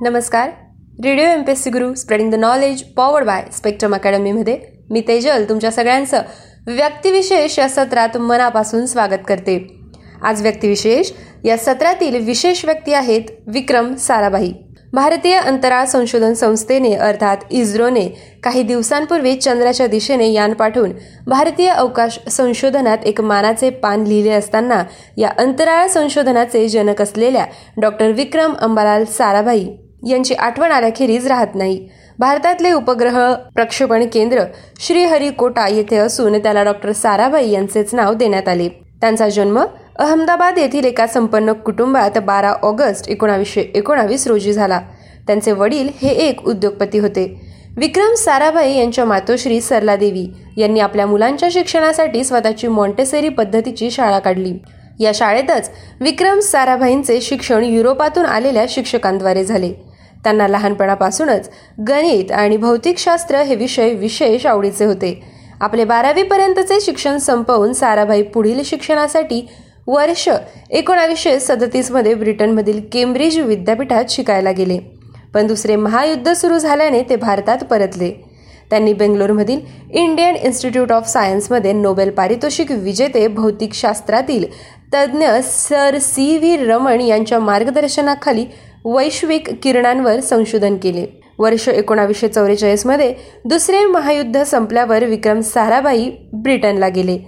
[0.00, 0.48] नमस्कार.
[1.04, 4.56] Radio M P S C Guru spreading the knowledge powered by spectrum अकॅडमीमध्ये
[4.90, 6.22] मी तेजल तुमच्या सगळ्यांचं
[6.66, 9.56] व्यक्तिविशेष या सत्रात मनापासून स्वागत करते.
[10.22, 11.12] आज व्यक्तिविशेष
[11.44, 14.52] या सत्रातील विशेष व्यक्ती आहेत विक्रम साराभाई.
[14.92, 18.06] भारतीय अंतराळ संशोधन संस्थेने अर्थात इस्रोने
[18.42, 20.92] काही दिवसांपूर्वी चंद्राच्या दिशेने यान पाठवून
[21.26, 24.82] भारतीय अवकाश संशोधनात एक मानाचे पान लिहिले असताना
[25.16, 29.66] या अंतराळ संशोधनाचे जनक असलेल्या डॉक्टर विक्रम अंबालाल साराभाई
[30.06, 31.88] यांची आठवण आल्याखेरीज राहत नाही.
[32.18, 34.42] भारतातले उपग्रह प्रक्षेपण केंद्र
[34.80, 38.68] श्रीहरिकोटा येथे असून त्याला डॉक्टर साराभाई यांचेच नाव देण्यात आले.
[39.00, 39.64] त्यांचा जन्म
[39.98, 44.80] अहमदाबाद येथील एका संपन्न कुटुंबात बारा ऑगस्ट एकोणावीसशे एकोणावीस रोजी झाला.
[45.26, 47.40] त्यांचे वडील हे एक उद्योगपती होते.
[47.76, 54.54] विक्रम साराभाई यांच्या मातोश्री सरला देवी यांनी आपल्या मुलांच्या शिक्षणासाठी स्वतःची मॉन्टेसरी पद्धतीची शाळा काढली.
[55.00, 59.85] या शाळेतच विक्रम साराभाईंचे शिक्षण युरोपातून आलेल्या शिक्षकांद्वारे झाले.
[60.26, 61.48] त्यांना लहानपणापासूनच
[61.88, 65.12] गणित आणि भौतिकशास्त्र हे विषय विशेष आवडीचे होते.
[65.60, 69.40] आपले बारावीपर्यंतचे शिक्षण संपवून साराभाई पुढील शिक्षणासाठी
[69.86, 70.28] वर्ष
[70.70, 74.78] एकोणावीसशे सदतीसमध्ये ब्रिटनमधील केम्ब्रिज विद्यापीठात शिकायला गेले.
[75.34, 78.10] पण दुसरे महायुद्ध सुरू झाल्याने ते भारतात परतले.
[78.70, 79.60] त्यांनी बेंगलोरमधील
[79.90, 84.44] इंडियन इन्स्टिट्यूट ऑफ सायन्समध्ये नोबेल पारितोषिक विजेते भौतिकशास्त्रातील
[84.94, 88.44] तज्ज्ञ सर सी व्ही रमण यांच्या मार्गदर्शनाखाली
[88.88, 91.20] वैश्विक किरणांवर संशोधन केले.
[91.38, 97.18] वर्ष एकोणावीसशे चौवेचाळीसमध्ये दुसरे महायुद्ध संपल्यावर विक्रम साराभाई ब्रिटनला गेले.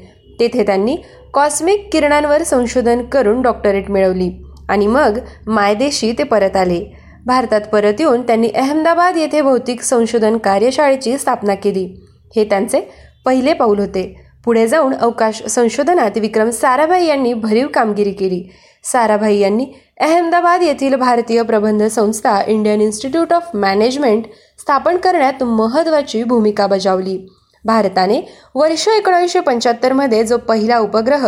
[0.41, 0.97] तेथे त्यांनी
[1.35, 6.85] कॉस्मिक किरणांवर संशोधन करून डॉक्टरेट मिळवली आणि मग मायदेशी ते परत आले.
[7.27, 12.01] भारतात परत येऊन त्यांनी अहमदाबाद येथे भौतिक संशोधन कार्यशाळेची स्थापना केली.
[12.37, 12.81] हे त्यांचे
[13.27, 14.21] पहिले पाऊल होते.
[14.45, 18.51] पुढे जाऊन अवकाश संशोधनात विक्रम साराभाई यांनी भरीव कामगिरी केली.
[18.85, 19.67] साराभाई यांनी
[20.01, 24.27] अहमदाबाद येथील भारतीय प्रबंध संस्था इंडियन इन्स्टिट्यूट ऑफ मॅनेजमेंट
[24.59, 27.17] स्थापन करण्यात महत्त्वाची भूमिका बजावली.
[27.65, 28.21] भारताने
[28.55, 31.27] वर्ष एकोणीसशे पंच्याहत्तरमध्ये जो पहिला उपग्रह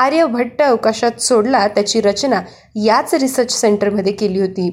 [0.00, 2.40] आर्यभट्ट अवकाशात सोडला त्याची रचना
[2.84, 4.68] याच रिसर्च सेंटरमध्ये केली होती.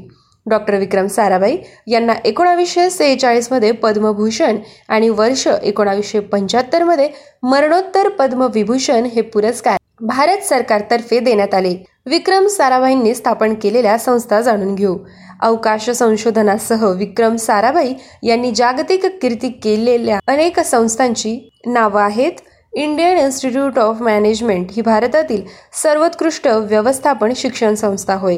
[0.45, 4.57] डॉक्टर विक्रम साराभाई यांना एकोणावीसशे सेहेचाळीसमध्ये पद्मभूषण
[4.89, 7.09] आणि वर्ष एकोणावीसशे पंच्याहत्तरमध्ये
[7.43, 11.75] मरणोत्तर पद्मविभूषण हे पुरस्कार भारत सरकारतर्फे देण्यात आले.
[12.09, 14.97] विक्रम साराभाईंनी स्थापन केलेल्या संस्था जाणून घेऊ.
[15.41, 22.31] अवकाश संशोधनासह विक्रम साराभाई यांनी जागतिक कीर्ती केलेल्या अनेक संस्थांची नावं आहेत.
[22.73, 25.41] इंडियन इन्स्टिट्यूट ऑफ मॅनेजमेंट ही भारतातील
[25.83, 28.37] सर्वोत्कृष्ट व्यवस्थापन शिक्षण संस्था होय.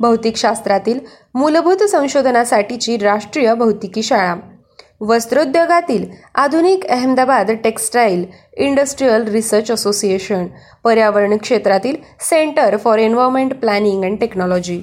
[0.00, 1.00] भौतिकशास्त्रातील
[1.34, 4.34] मूलभूत संशोधनासाठीची राष्ट्रीय भौतिकी शाळा.
[5.00, 8.24] वस्त्रोद्योगातील आधुनिक Ahmedabad textile
[8.56, 10.46] industrial research association
[10.84, 14.80] पर्यावरण क्षेत्रातील centre for environment planning and technology.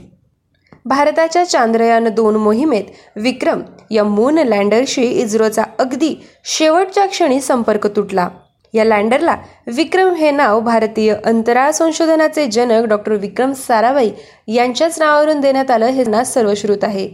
[0.85, 2.83] भारताच्या चांद्रयान दोन मोहिमेत
[3.15, 3.61] विक्रम
[3.91, 6.13] या मून लँडरशी इस्रोचा अगदी
[6.45, 8.27] शेवटच्या क्षणी संपर्क तुटला.
[8.73, 9.35] या लँडरला
[9.67, 14.09] विक्रम हे नाव भारतीय अंतराळ संशोधनाचे जनक डॉक्टर विक्रम साराभाई
[14.47, 17.09] यांच्याच नावावरून देण्यात आलं हे नाव सर्वश्रुत आहे.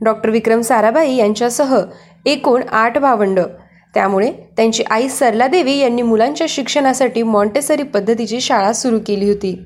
[0.00, 1.76] डॉक्टर विक्रम साराभाई यांच्यासह
[2.28, 3.40] एकूण आठ भावंड.
[3.94, 9.62] त्यामुळे त्यांची आई सरला देवी यांनी मुलांच्या शिक्षणासाठी मॉन्टेसरी पद्धतीची शाळा सुरू केली होती.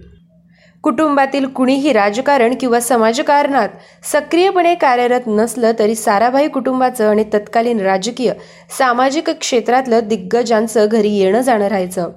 [0.83, 3.69] कुटुंबातील कुणीही राजकारण किंवा समाजकारणात
[4.13, 8.33] सक्रियपणे कार्यरत नसलं तरी साराभाई कुटुंबाचं आणि तत्कालीन राजकीय
[8.79, 12.11] सामाजिक क्षेत्रातलं दिग्गजांचं घरी येणं जाणं राहायचं.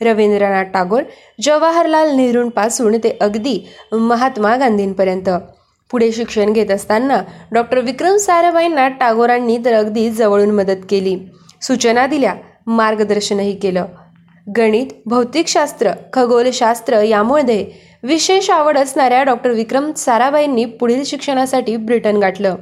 [0.00, 1.02] रवींद्रनाथ टागोर
[1.40, 5.30] जवाहरलाल नेहरूंपासून ते अगदी महात्मा गांधींपर्यंत.
[5.90, 11.16] पुढे शिक्षण घेत असताना डॉक्टर विक्रम साराभाईंना टागोरांनी तर अगदी जवळून मदत केली.
[11.62, 12.34] सूचना दिल्या
[12.66, 13.84] मार्गदर्शनही केलं.
[14.56, 17.64] गणित भौतिकशास्त्र खगोलशास्त्र यामुळे
[18.02, 22.56] विशेष आवड असणाऱ्या डॉक्टर विक्रम साराभाईंनी पुढील शिक्षणासाठी ब्रिटन गाठलं.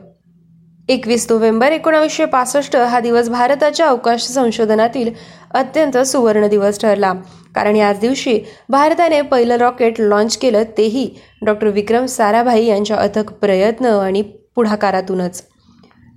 [0.88, 5.10] एकवीस नोव्हेंबर एकोणावीसशे पासष्ट हा दिवस भारताच्या अवकाश संशोधनातील
[5.54, 7.12] अत्यंत सुवर्ण दिवस ठरला.
[7.54, 11.10] कारण याच दिवशी भारताने पहिलं रॉकेट लॉन्च केलं तेही
[11.42, 14.22] डॉक्टर विक्रम साराभाई यांच्या अथक प्रयत्न आणि
[14.54, 15.42] पुढाकारातूनच.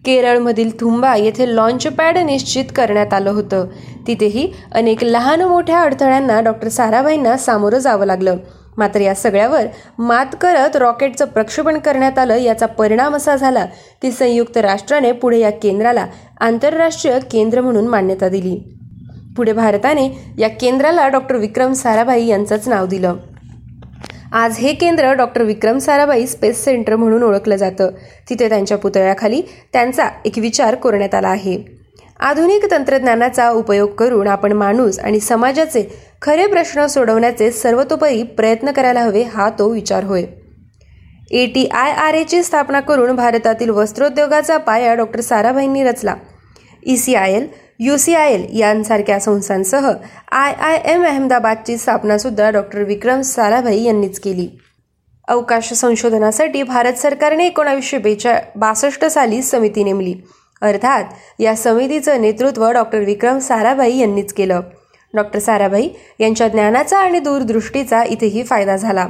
[0.06, 3.66] केरळमधील थुंबा येथे लॉन्च पॅड निश्चित करण्यात आलं होतं.
[4.08, 8.38] तिथेही अनेक लहान मोठ्या अडथळ्यांना डॉक्टर साराभाईंना सामोरं जावं लागलं.
[8.78, 9.62] मात्र या सगळ्यावर
[10.00, 13.66] मात करत रॉकेटचं प्रक्षेपण करण्यात आलं याचा परिणाम असा झाला
[14.02, 16.06] की संयुक्त राष्ट्राने पुढे या केंद्राला
[16.40, 18.74] आंतरराष्ट्रीय केंद्र म्हणून मान्यता दिली.
[19.38, 23.16] पुढे भारताने या केंद्राला डॉक्टर विक्रम साराभाई यांचंच नाव दिलं.
[24.32, 27.90] आज हे केंद्र doctor Vikram Sarabhai space centre म्हणून ओळखलं जातं.
[28.30, 29.42] तिथे त्यांच्या पुतळ्याखाली
[29.74, 31.78] त्यांचा एक विचार करण्यात आला आहे.
[32.20, 35.84] आधुनिक तंत्रज्ञानाचा उपयोग करून आपण माणूस आणि समाजाचे
[36.22, 40.24] खरे प्रश्न सोडवण्याचे सर्वतोपरी प्रयत्न करायला हवे हा तो विचार होय.
[41.32, 46.16] ए टी आय आर एची स्थापना करून भारतातील वस्त्रोद्योगाचा पाया डॉक्टर साराभाईंनी रचला.
[46.86, 47.48] E C I L
[47.80, 49.92] U C I L यांसारख्या संस्थांसह
[50.32, 54.48] आय आय एम अहमदाबादची स्थापनासुद्धा डॉक्टर विक्रम साराभाई यांनीच केली.
[55.28, 60.14] अवकाश संशोधनासाठी भारत सरकारने एकोणावीसशे बेचा बासष्ट साली समिती नेमली.
[60.62, 61.04] अर्थात
[61.40, 64.62] या समितीचं नेतृत्व डॉक्टर विक्रम साराभाई यांनीच केलं.
[65.14, 65.90] डॉक्टर साराभाई
[66.20, 69.08] यांच्या ज्ञानाचा आणि दूरदृष्टीचा इथेही फायदा झाला.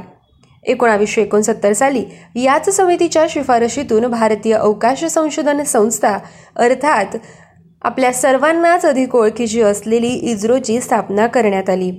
[0.64, 2.04] एकोणावीसशे एकोणसत्तर साली
[2.34, 6.18] याच समितीच्या शिफारशीतून भारतीय अवकाश संशोधन संस्था
[6.56, 7.16] अर्थात
[7.82, 11.90] आपल्या सर्वांनाच अधिक ओळखीची असलेली इस्रोची स्थापना करण्यात आली.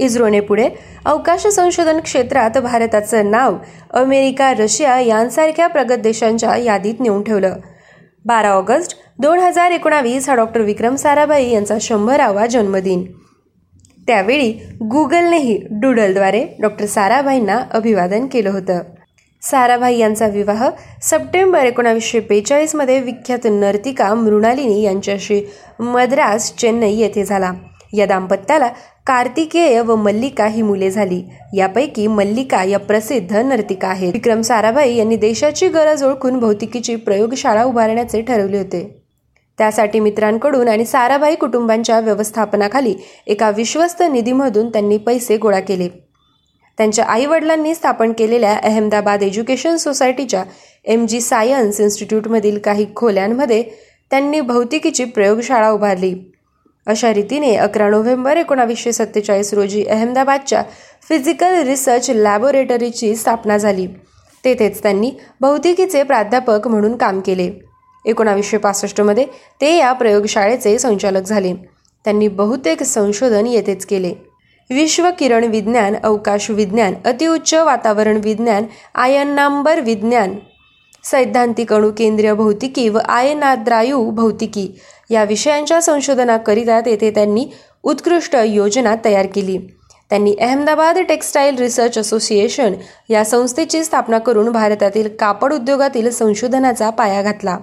[0.00, 0.68] इस्रोने पुढे
[1.04, 3.56] अवकाश संशोधन क्षेत्रात भारताचं नाव
[3.90, 7.54] अमेरिका रशिया यांसारख्या प्रगत देशांच्या यादीत नेऊन ठेवलं.
[8.24, 13.04] बारा ऑगस्ट दोन हजार एकोणावीस हा डॉक्टर विक्रम साराभाई यांचा शंभरावा जन्मदिन.
[14.06, 14.52] त्यावेळी
[14.90, 18.80] गुगलनेही डुडलद्वारे डॉक्टर साराभाईंना अभिवादन केलं होतं.
[19.42, 20.70] साराभाई यांचा विवाह
[21.02, 25.42] सप्टेंबर एकोणावीसशे बेचाळीसमध्ये विख्यात नर्तिका मृणालिनी यांच्याशी
[25.80, 27.52] मद्रास चेन्नई येथे झाला.
[27.92, 28.68] या दाम्पत्याला
[29.06, 31.22] कार्तिकेय व मल्लिका ही मुले झाली.
[31.54, 34.12] यापैकी मल्लिका या प्रसिद्ध नर्तिका आहेत.
[34.12, 39.02] विक्रम साराभाई यांनी देशाची गरज ओळखून भौतिकीची प्रयोगशाळा उभारण्याचे ठरवले होते.
[39.58, 42.94] त्यासाठी मित्रांकडून आणि साराभाई कुटुंबांच्या व्यवस्थापनाखाली
[43.26, 45.88] एका विश्वस्त निधीमधून त्यांनी पैसे गोळा केले.
[46.78, 50.44] त्यांच्या आईवडिलांनी स्थापन केलेल्या अहमदाबाद एज्युकेशन सोसायटीच्या
[50.84, 53.62] एम जी सायन्स इन्स्टिट्यूटमधील काही खोल्यांमध्ये
[54.10, 56.14] त्यांनी भौतिकीची प्रयोगशाळा उभारली.
[56.88, 60.62] अशा रीतीने अकरा नोव्हेंबर एकोणावीसशे सत्तेचाळीस रोजी अहमदाबादच्या
[61.08, 63.86] फिजिकल रिसर्च लॅबोरेटरीची स्थापना झाली.
[64.44, 67.50] तेथेच त्यांनी भौतिकीचे प्राध्यापक म्हणून काम केले.
[68.06, 69.26] एकोणावीसशे पासष्टमध्ये
[69.60, 71.54] ते या प्रयोगशाळेचे संचालक झाले.
[72.04, 74.14] त्यांनी बहुतेक संशोधन येथेच केले.
[74.70, 78.64] विश्व किरण विज्ञान अवकाश विज्ञान अतिउच्च वातावरण विज्ञान
[78.94, 80.34] आयनांबर विज्ञान
[81.04, 84.68] सैद्धांतिक अणुकेंद्रीय भौतिकी व आयनाद्रायू भौतिकी
[85.10, 87.46] या विषयांच्या संशोधनाकरिता तेथे त्यांनी
[87.84, 89.58] उत्कृष्ट योजना तयार केली.
[90.10, 92.74] त्यांनी अहमदाबाद टेक्स्टाईल रिसर्च असोसिएशन
[93.10, 97.58] या संस्थेची स्थापना करून भारतातील कापड उद्योगातील संशोधनाचा पाया घातला.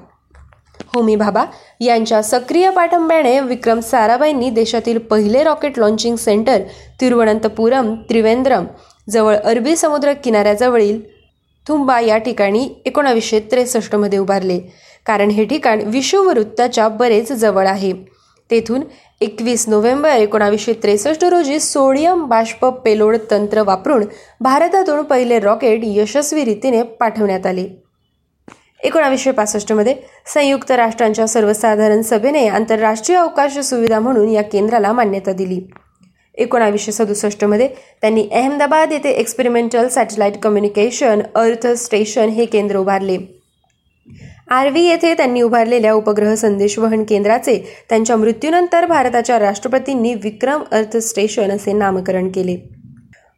[0.93, 1.43] होमी भाबा
[1.81, 6.61] यांच्या सक्रिय पाठंब्याने विक्रम साराभाईंनी देशातील पहिले rocket launching centre
[7.01, 8.65] Thiruvananthapuram Trivandrum
[9.09, 10.99] जवळ अरबी समुद्र किनाऱ्याजवळील
[11.67, 14.59] थुंबा या ठिकाणी एकोणावीसशे त्रेसष्टमध्ये उभारले.
[15.05, 17.93] कारण हे ठिकाण विषुववृत्ताच्या बरेच जवळ आहे.
[18.51, 18.81] तेथून
[19.21, 24.03] एकवीस नोव्हेंबर एकोणावीसशे त्रेसष्ट रोजी सोडियम बाष्प पेलोड तंत्र वापरून
[24.41, 27.67] भारतातून पहिले रॉकेट यशस्वी रीतीने पाठवण्यात आले.
[28.83, 29.95] एकोणावीसशे पासष्टमध्ये
[30.33, 35.61] संयुक्त राष्ट्रांच्या सर्वसाधारण सभेने आंतरराष्ट्रीय अवकाश सुविधा म्हणून या केंद्राला मान्यता दिली.
[36.35, 37.67] एकोणावीसशे सदुसष्टमध्ये
[38.01, 43.17] त्यांनी अहमदाबाद येथे experimental satellite communication earth station हे केंद्र उभारले.
[44.47, 47.57] आरवी येथे त्यांनी उभारलेल्या उपग्रह संदेशवहन केंद्राचे
[47.89, 52.55] त्यांच्या मृत्यूनंतर भारताच्या राष्ट्रपतींनी विक्रम अर्थ स्टेशन असे नामकरण केले.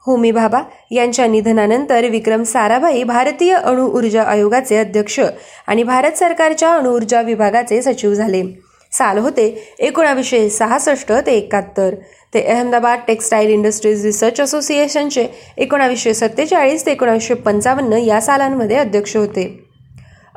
[0.06, 0.62] होमी भाभा
[0.92, 5.20] यांच्या निधनानंतर विक्रम साराभाई भारतीय अणु ऊर्जा आयोगाचे अध्यक्ष
[5.68, 8.44] आणि भारत सरकारच्या अणुऊर्जा विभागाचे सचिव झाले.
[8.92, 9.48] साल होते
[9.80, 11.96] एकोणावीसशे सहासष्ट ते एकाहत्तर.
[12.34, 15.28] ते अहमदाबाद टेक्स्टाईल इंडस्ट्रीज रिसर्च असोसिएशनचे
[15.58, 19.67] एकोणावीसशे सत्तेचाळीस ते एकोणावीसशे पंचावन्न या सालांमध्ये अध्यक्ष होते.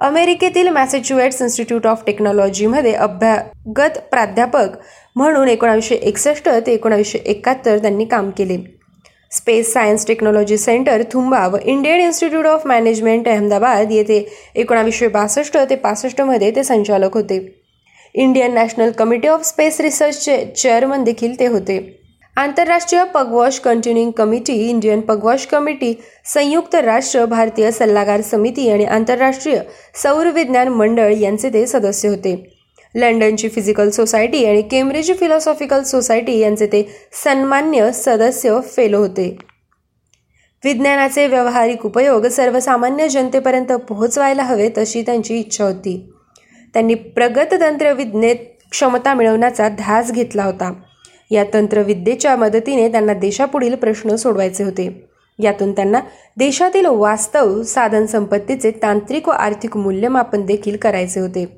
[0.01, 4.77] अमेरिकेतील मॅसेच्युएट्स इन्स्टिट्यूट ऑफ टेक्नॉलॉजीमध्ये अभ्यागत प्राध्यापक
[5.17, 8.57] म्हणून एकोणावीसशे एकसष्ट ते एकोणावीसशे एकाहत्तर त्यांनी काम केले.
[9.33, 15.77] Space science technology centre Thumba व Indian institute of management Ahmedabad येथे एकोणावीसशे बासष्ट ते
[15.77, 17.39] पासष्टमध्ये ते संचालक होते.
[18.15, 21.79] Indian national committee of space रिसर्चचे chairman देखील ते होते.
[22.37, 25.95] आंतरराष्ट्रीय Pugwash continuing committee Indian Pugwash committee
[26.25, 29.61] संयुक्त राष्ट्र भारतीय सल्लागार समिती आणि आंतरराष्ट्रीय
[29.95, 32.59] सौर विज्ञान मंडळ यांचे ते सदस्य होते.
[32.95, 39.39] लंडनची फिजिकल सोसायटी आणि केम्ब्रिज फिलॉसॉफिकल सोसायटी यांचे ते सन्मान्य सदस्य फेलो होते.
[40.65, 46.13] विज्ञानाचे व्यावहारिक उपयोग सर्वसामान्य जनतेपर्यंत पोहोचवायला हवेत अशी त्यांची इच्छा होती.
[46.75, 48.37] त्यांनी प्रगत तंत्रविज्ञेत
[48.71, 50.73] क्षमता मिळवण्याचा ध्यास घेतला होता.
[51.31, 55.05] या तंत्रविद्येच्या मदतीने त्यांना देशापुढील प्रश्न सोडवायचे होते.
[55.39, 56.01] यातून त्यांना
[56.37, 61.57] देशातील वास्तव साधन संपत्तीचे तांत्रिक व आर्थिक मूल्यमापन देखील करायचे होते.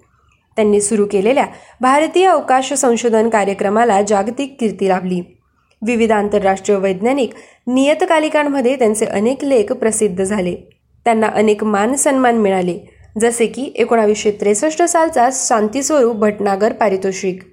[0.57, 1.47] त्यांनी सुरू केलेल्या
[1.81, 5.21] भारतीय अवकाश संशोधन कार्यक्रमाला जागतिक कीर्ती लाभली.
[5.87, 7.31] विविध आंतरराष्ट्रीय वैज्ञानिक
[7.67, 10.57] नियतकालिकांमध्ये त्यांचे अनेक लेख प्रसिद्ध झाले.
[11.05, 12.79] त्यांना अनेक मान सन्मान मिळाले
[13.21, 17.52] जसे की एकोणावीसशे त्रेसष्ट सालचा शांतीस्वरूप भटनागर पारितोषिक.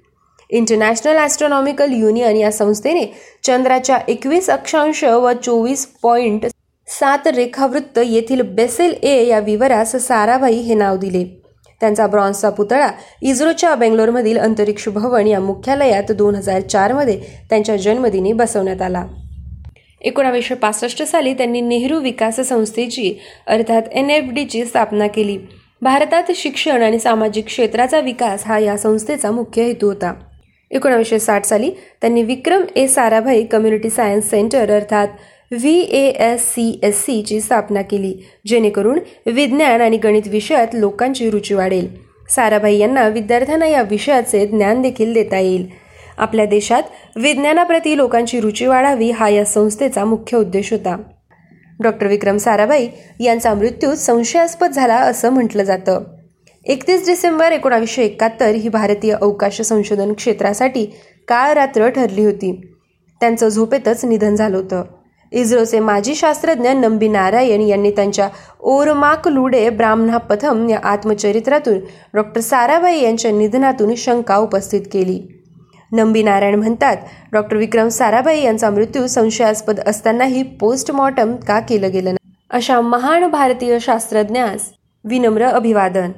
[0.50, 3.06] इंटरनॅशनल ॲस्ट्रॉनॉमिकल युनियन या संस्थेने
[3.44, 6.46] चंद्राच्या एकवीस अक्षांश व चोवीस पॉईंट
[6.88, 11.24] सात रेखावृत्त येथील बेसेल ए या विवरास साराभाई हे नाव दिले.
[11.80, 12.90] त्यांचा ब्रॉन्झचा पुतळा
[13.22, 17.18] इस्रोच्या बेंगलोरमधील अंतरिक्ष भवन या मुख्यालयात दोन हजार चारमध्ये
[17.50, 19.04] त्यांच्या जन्मदिनी बसवण्यात आला.
[20.00, 23.12] एकोणावीसशे पासष्ट साली त्यांनी नेहरू विकास संस्थेची
[23.46, 25.38] अर्थात एन एफ डीची स्थापना केली.
[25.82, 30.12] भारतात शिक्षण आणि सामाजिक क्षेत्राचा विकास हा या संस्थेचा मुख्य हेतू होता.
[30.70, 35.08] एकोणावीसशे साठ साली त्यांनी Vikram A Sarabhai community science centre अर्थात
[35.50, 38.14] V A S C S सीची स्थापना केली
[38.46, 41.88] जेणेकरून विज्ञान आणि गणित विषयात लोकांची रुची वाढेल.
[42.28, 45.66] साराभाई यांना विद्यार्थ्यांना या विषयाचे ज्ञान देखील देता येईल.
[46.18, 46.82] आपल्या देशात
[47.16, 50.96] विज्ञानाप्रती लोकांची रुची वाढावी हा या संस्थेचा मुख्य उद्देश होता.
[51.80, 52.88] डॉक्टर विक्रम साराभाई
[53.20, 56.19] यांचा मृत्यू संशयास्पद झाला असं म्हटलं जातं.
[56.70, 60.84] एकतीस डिसेंबर एकोणावीसशे एकाहत्तर ही भारतीय अवकाश संशोधन क्षेत्रासाठी
[61.28, 62.52] काळ रात्र ठरली होती.
[63.20, 64.82] त्यांचं झोपेतच निधन झालं होतं.
[65.32, 68.28] इस्रोचे माजी शास्त्रज्ञ नंबी नारायण यांनी त्यांच्या
[68.60, 71.78] ओरमाक लुडे ब्राह्मणा पथम या आत्मचरित्रातून
[72.14, 75.20] डॉक्टर साराभाई यांच्या निधनातून शंका उपस्थित केली.
[75.92, 76.96] नंबी नारायण म्हणतात
[77.32, 82.34] डॉक्टर विक्रम साराभाई यांचा मृत्यू संशयास्पद असतानाही पोस्टमॉर्टम का केलं गेलं नाही?
[82.50, 84.72] अशा महान भारतीय शास्त्रज्ञास
[85.04, 86.10] विनम्र अभिवादन.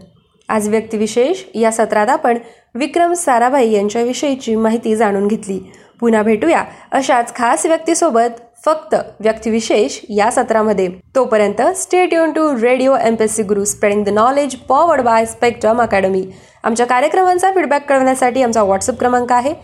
[0.52, 2.38] आज व्यक्तिविशेष या सत्रात आपण
[2.74, 5.58] विक्रम साराभाई यांच्याविषयीची माहिती जाणून घेतली.
[6.00, 10.88] पुन्हा भेटूया अशाच खास व्यक्तीसोबत फक्त व्यक्तिविशेष या सत्रामध्ये.
[11.16, 15.26] तोपर्यंत stay युन to radio M P S C Guru spreading the knowledge powered by
[15.26, 16.24] spectrum academy
[16.64, 19.54] आमच्या कार्यक्रमांचा फीडबॅक कळवण्यासाठी आमचा व्हॉट्सअप क्रमांक आहे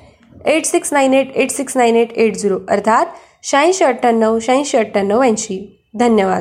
[0.47, 3.07] eight six nine eight eight six nine eight eight zero अर्थात
[3.43, 5.85] शहाऐंशी अठ्ठ्याण्णव शहाऐंशी अठ्ठ्याण्णव ऐंशी.
[5.95, 6.37] धन्यवाद.